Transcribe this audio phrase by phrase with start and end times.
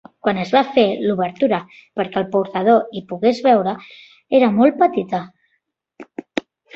[0.25, 1.57] Quan es van fer, l’obertura
[1.99, 3.73] perquè el portador hi pogués veure
[4.39, 5.21] era molt petita.